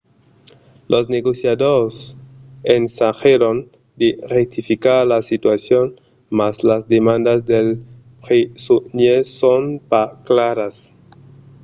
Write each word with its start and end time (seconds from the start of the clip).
los 0.91 1.05
negociadors 1.15 1.95
ensagèron 2.77 3.55
de 4.01 4.09
rectificar 4.35 5.01
la 5.13 5.19
situacion 5.29 5.85
mas 6.37 6.55
las 6.69 6.83
demandas 6.95 7.39
dels 7.49 7.77
presonièrs 8.23 9.27
son 9.41 9.63
pas 9.91 10.09
claras 10.27 10.75